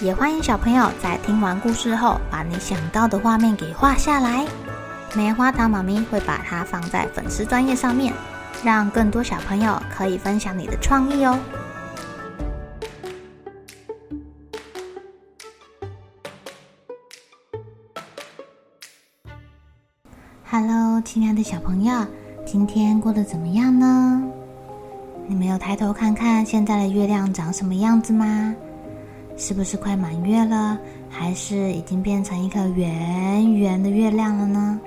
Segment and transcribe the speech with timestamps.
[0.00, 4.46] 也欢迎小朋友在听完故事后，把你想到的画面给画下来。
[5.14, 8.12] 棉花糖妈咪会把它放在粉丝专页上面，
[8.62, 11.38] 让更多小朋友可以分享你的创意哦。
[20.50, 22.06] Hello，亲爱的小朋友，
[22.44, 24.22] 今天过得怎么样呢？
[25.26, 28.54] 你没有抬头看看现在的月亮长什么样子吗？
[29.38, 30.78] 是不是快满月了，
[31.10, 34.80] 还是已经变成一颗圆圆的月亮了呢？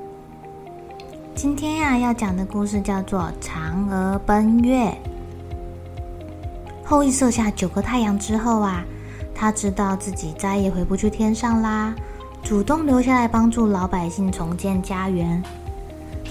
[1.35, 4.85] 今天呀，要讲的故事叫做《嫦娥奔月》。
[6.83, 8.83] 后羿射下九个太阳之后啊，
[9.35, 11.93] 他知道自己再也回不去天上啦，
[12.41, 15.41] 主动留下来帮助老百姓重建家园。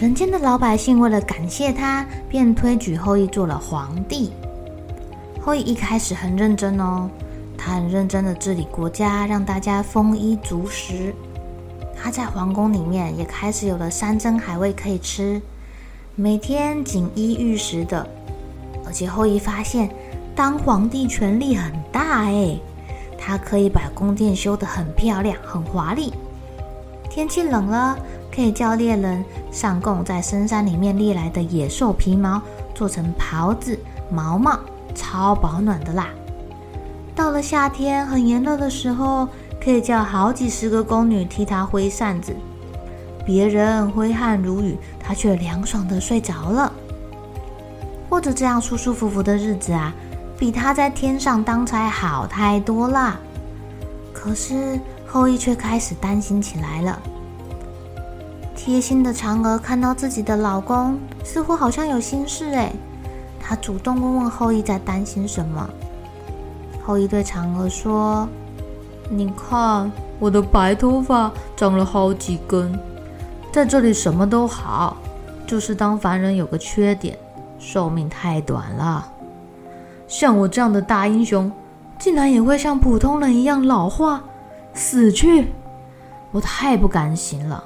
[0.01, 4.33] 人间的老百姓为了感谢他，便推举后羿做了皇帝。
[5.41, 7.09] 后羿一开始很认真哦。
[7.69, 11.15] 他很认真的治理国家，让大家丰衣足食。
[11.95, 15.39] 他在皇宫里面也开始有了山珍海味可以吃，
[16.15, 18.09] 每天锦衣玉食的。
[18.87, 19.91] 而且后羿发现，
[20.35, 22.59] 当皇帝权力很大哎，
[23.19, 26.15] 他可以把宫殿修得很漂亮、很华丽。
[27.11, 27.99] 天气冷了，
[28.35, 29.23] 可以叫猎人
[29.53, 32.41] 上贡在深山里面猎来的野兽皮毛，
[32.75, 33.79] 做成袍子、
[34.11, 34.59] 毛帽，
[34.95, 36.09] 超保暖的啦。
[37.19, 39.29] 到了夏天很炎热的时候，
[39.61, 42.33] 可以叫好几十个宫女替他挥扇子，
[43.27, 46.73] 别人挥汗如雨，他却凉爽的睡着了。
[48.09, 49.93] 过着这样舒舒服服的日子啊，
[50.39, 53.19] 比他在天上当差好太多了。
[54.13, 57.03] 可是后羿却开始担心起来了。
[58.55, 62.73] 贴心的嫦娥看到自己的老公似乎好像有心事哎，
[63.43, 65.69] 她主动问问后羿在担心什么。
[66.89, 68.27] 后羿对嫦娥说
[69.13, 72.81] ：“你看，我的白头发长了好几根，
[73.53, 74.97] 在这里什么都好，
[75.47, 77.19] 就是当凡人有个缺点，
[77.59, 79.07] 寿命太短了。
[80.07, 81.53] 像我这样的大英雄，
[81.99, 84.25] 竟然也会像普通人一样老化、
[84.73, 85.53] 死去，
[86.33, 87.63] 我太不甘心了。”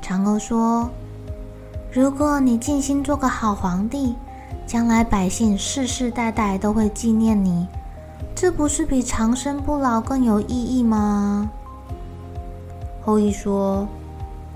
[0.00, 0.88] 嫦娥说
[1.90, 4.14] ：“如果你尽心做个好皇帝。”
[4.72, 7.68] 将来百姓世世代代都会纪念你，
[8.34, 11.50] 这不是比长生不老更有意义吗？
[13.04, 13.86] 后羿说：“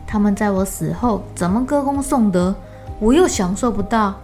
[0.08, 2.54] 他们在我死后怎么歌功颂德，
[2.98, 4.14] 我又享受不到，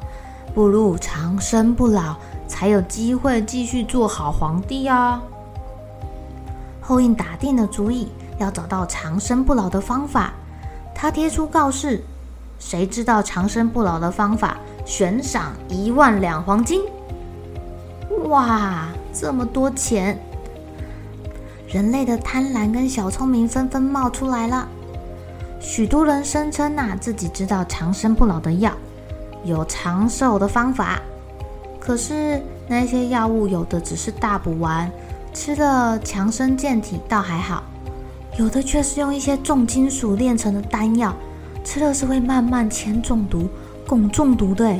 [0.54, 2.16] 不如长生不老，
[2.48, 5.22] 才有机会继续做好皇帝啊！”
[6.80, 10.32] 后羿打定了主意，要找到长生不老的方法。
[10.94, 12.02] 他贴出告示
[12.58, 16.82] ：“谁知道长生不老的方法？”悬赏一万两黄金！
[18.24, 20.18] 哇，这么多钱！
[21.68, 24.68] 人类的贪婪跟小聪明纷纷冒出来了。
[25.58, 28.72] 许多人声称呐，自己知道长生不老的药，
[29.44, 31.00] 有长寿的方法。
[31.80, 34.90] 可是那些药物有的只是大补丸，
[35.32, 37.62] 吃了强身健体倒还好；
[38.38, 41.14] 有的却是用一些重金属炼成的丹药，
[41.64, 43.48] 吃了是会慢慢铅中毒。
[43.86, 44.74] 汞中毒的，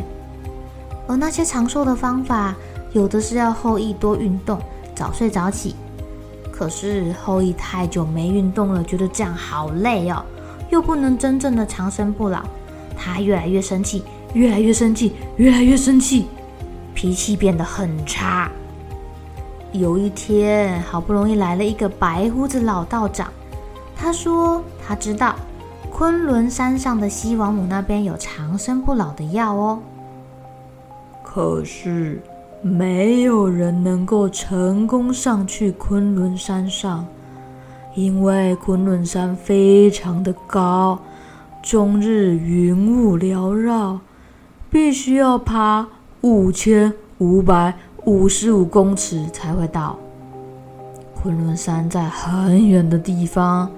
[1.07, 2.55] 而那些长寿的方法，
[2.93, 4.59] 有的是要后羿多运动，
[4.95, 5.75] 早睡早起。
[6.51, 10.25] 可是后羿太久没运动了，觉得这样好累哦，
[10.71, 12.43] 又不能真正的长生不老，
[12.97, 14.05] 他越来越生气，
[14.35, 16.27] 越来越生气，越来越生气，
[16.95, 18.51] 脾气变得很差。
[19.73, 23.33] 有一天，好不容易来了一个白胡子老道长，
[23.97, 25.35] 他说他知道。
[26.03, 29.79] 昆仑山上的西王母那边有长生不老的药哦，
[31.23, 32.21] 可是
[32.61, 37.07] 没有人能够成功上去昆仑山上，
[37.95, 40.99] 因为昆仑山非常的高，
[41.63, 44.01] 终日云雾缭绕，
[44.69, 45.87] 必须要爬
[46.23, 47.73] 五千五百
[48.07, 49.97] 五十五公尺才会到。
[51.15, 53.71] 昆仑山在很远的地方。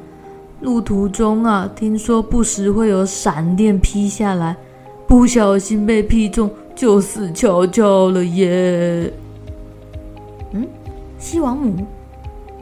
[0.64, 4.56] 路途中啊，听说不时会有闪电劈下来，
[5.06, 9.12] 不小心被劈中就死翘翘了耶。
[10.52, 10.66] 嗯，
[11.18, 11.84] 西王母，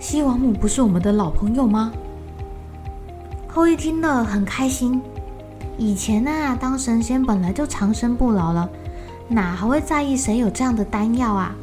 [0.00, 1.92] 西王母不是我们的老朋友吗？
[3.46, 5.00] 后羿听了很开心。
[5.78, 8.68] 以前啊，当神仙本来就长生不老了，
[9.28, 11.54] 哪还会在意谁有这样的丹药啊？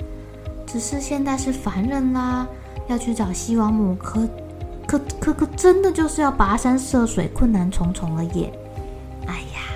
[0.65, 2.47] 只是现在是凡人啦，
[2.87, 4.21] 要去找西王母，可
[4.89, 8.51] 可可可真的就是要跋山涉水，困难重重了耶！
[9.27, 9.69] 哎呀，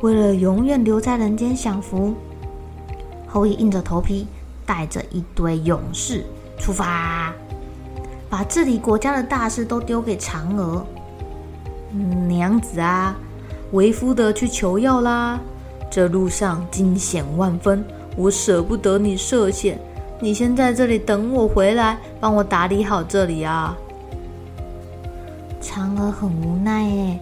[0.00, 2.14] 为了永远留在人间享福，
[3.26, 4.26] 后羿硬着头皮
[4.64, 6.24] 带着一堆勇士
[6.58, 7.34] 出发，
[8.30, 10.86] 把治理国家的大事都丢给嫦娥。
[12.26, 13.14] 娘子啊，
[13.72, 15.38] 为夫的去求药啦！
[15.90, 17.84] 这路上惊险万分，
[18.16, 19.78] 我舍不得你涉险。
[20.18, 23.76] 你先在这里等我回来，帮我打理好这里啊！
[25.60, 27.20] 嫦娥很无奈耶，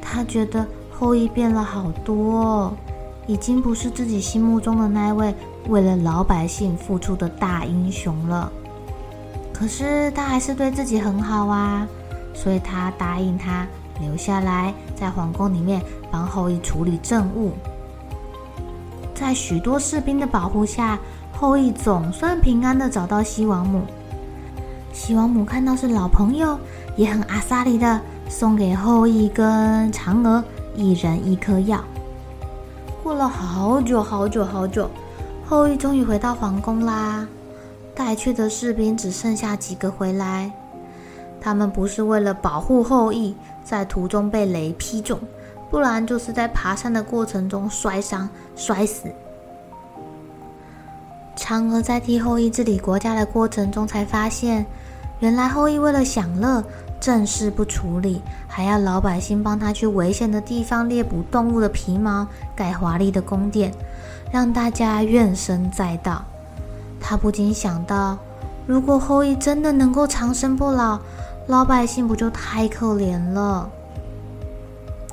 [0.00, 2.72] 她觉得后羿变了好多，
[3.26, 5.34] 已经不是自己心目中的那位
[5.68, 8.50] 为了老百姓付出的大英雄了。
[9.52, 11.86] 可是他还是对自己很好啊，
[12.32, 13.66] 所以他答应他
[14.00, 17.52] 留下来，在皇宫里面帮后羿处理政务。
[19.14, 20.98] 在许多士兵的保护下，
[21.32, 23.82] 后羿总算平安的找到西王母。
[25.02, 26.60] 西王母看到是老朋友，
[26.94, 27.98] 也很阿萨里的
[28.28, 30.44] 送给后羿跟嫦娥
[30.76, 31.82] 一人一颗药。
[33.02, 34.90] 过了好久好久好久，
[35.46, 37.26] 后羿终于回到皇宫啦。
[37.94, 40.52] 带去的士兵只剩下几个回来，
[41.40, 45.18] 他们不是为了保护后羿，在途中被雷劈中，
[45.70, 49.08] 不然就是在爬山的过程中摔伤摔死。
[51.38, 54.66] 嫦娥在替后羿治理国家的过程中，才发现，
[55.20, 56.64] 原来后羿为了享乐，
[56.98, 62.26] 正事不处理，还要老百姓帮他去危险的地方猎捕动物的皮毛，
[62.56, 63.72] 盖华丽的宫殿，
[64.32, 66.24] 让大家怨声载道。
[66.98, 68.18] 他不禁想到，
[68.66, 70.98] 如果后羿真的能够长生不老，
[71.46, 73.68] 老百姓不就太可怜了？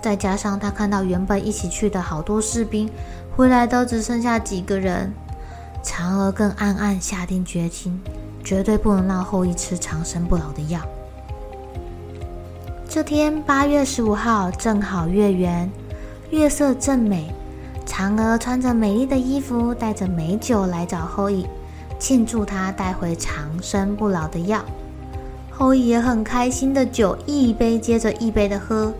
[0.01, 2.89] 再加上他看到原本一起去的好多士兵，
[3.36, 5.12] 回来都只剩下几个人。
[5.83, 8.00] 嫦娥更暗暗下定决心，
[8.47, 10.79] 绝对不能让后羿吃长生不老的药。
[12.88, 15.69] 这天八月十五号，正好月圆，
[16.29, 17.29] 月色正美。
[17.85, 21.45] 嫦娥穿着美丽的衣服，带着美酒来找后羿，
[21.99, 24.63] 庆祝他带回长生不老的药。
[25.51, 28.94] 后羿也很开心的酒一杯接着一杯的喝，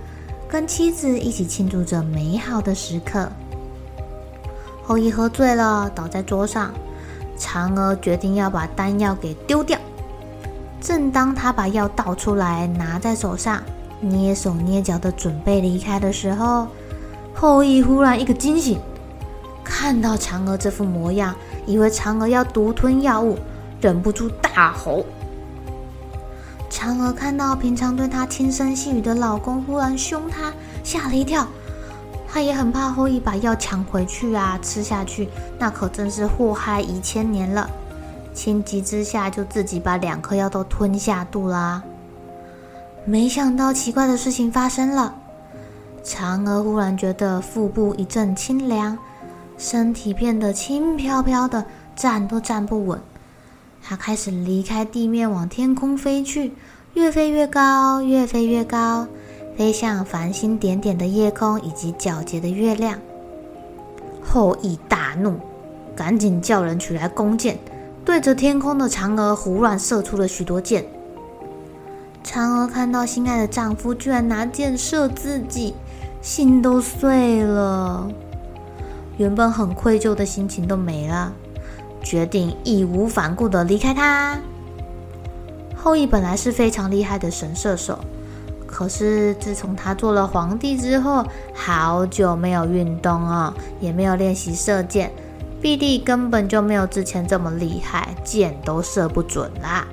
[0.50, 3.30] 跟妻子一起庆祝着美好的时刻。
[4.84, 6.74] 后羿喝醉了，倒在桌上。
[7.38, 9.78] 嫦娥决定要把丹药给丢掉。
[10.82, 13.62] 正当他把药倒出来，拿在手上，
[14.04, 16.68] 蹑手蹑脚的准备离开的时候，
[17.34, 18.80] 后羿忽然一个惊醒，
[19.64, 21.36] 看到嫦娥这副模样，
[21.66, 23.38] 以为嫦娥要独吞药物，
[23.82, 25.06] 忍不住大吼。
[26.70, 31.48] 嫦娥看到平常对她轻声细语的老公忽然凶她，吓了一跳。
[32.28, 37.70] 他也很怕后羿把药抢回去啊，吃下去，那可真是祸害一千年了。
[38.34, 41.82] 情急之下，就自己把两颗药都吞下肚啦。
[43.06, 45.16] 没想到奇怪的事情发生了，
[46.04, 48.98] 嫦娥忽然觉得腹部一阵清凉，
[49.58, 53.00] 身体变得轻飘飘的，站都站不稳。
[53.82, 56.54] 她开始离开地面，往天空飞去，
[56.94, 59.08] 越飞越高，越飞越高。
[59.58, 63.00] 飞向繁星点点的夜空以及皎洁的月亮。
[64.24, 65.34] 后羿大怒，
[65.96, 67.58] 赶紧叫人取来弓箭，
[68.06, 70.86] 对着天空的嫦娥胡乱射出了许多箭。
[72.24, 75.74] 嫦娥看到心爱的丈夫居然拿箭射自己，
[76.22, 78.08] 心都碎了。
[79.18, 81.34] 原本很愧疚的心情都没了，
[82.04, 84.38] 决定义无反顾地离开他。
[85.76, 87.98] 后羿本来是非常厉害的神射手。
[88.78, 95.12] 可是自从他做了皇帝之后，好久没有运动、哦，也没有练习射箭，
[95.60, 99.88] 臂力根本就没有之前这么厉害，箭都射不准啦。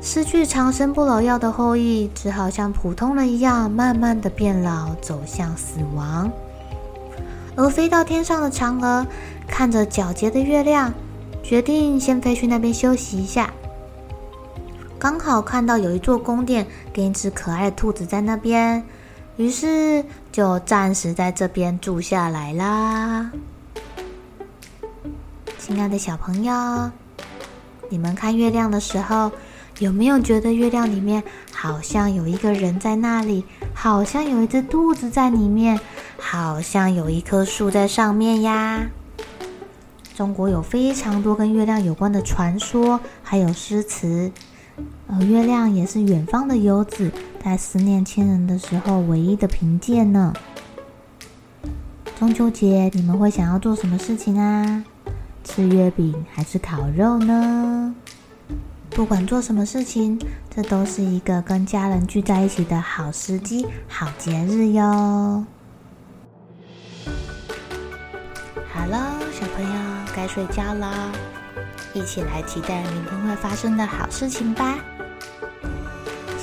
[0.00, 6.28] 失去长生不老药的后羿，只好像普通人一样，慢慢的变老，走向死亡。
[7.54, 9.06] 而飞到天上的嫦娥，
[9.46, 10.92] 看着皎洁的月亮，
[11.44, 13.52] 决定先飞去那边休息一下。
[15.02, 18.84] 刚好看到有一座宫殿跟一只可爱的兔子在那边，
[19.36, 23.32] 于是就暂时在这边住下来啦。
[25.58, 26.88] 亲爱的小朋友，
[27.88, 29.32] 你们看月亮的时候，
[29.80, 33.44] 有没有觉得月亮里面好像有一个人在那里？
[33.74, 35.80] 好像有一只兔子在里面，
[36.16, 38.86] 好像有一棵树在上面呀？
[40.14, 44.30] 中国有非常多跟月亮有关的传说，还有诗词。
[45.14, 47.12] 而月亮也是远方的游子，
[47.44, 50.32] 在思念亲人的时候唯一的凭借呢。
[52.18, 54.82] 中秋节你们会想要做什么事情啊？
[55.44, 57.94] 吃月饼还是烤肉呢？
[58.90, 60.18] 不管做什么事情，
[60.54, 65.44] 这都是一个跟家人聚在一起的好时机、好节日哟。
[68.72, 69.70] 好了，小朋友
[70.14, 71.12] 该睡觉了，
[71.92, 74.78] 一起来期待明天会发生的好事情吧。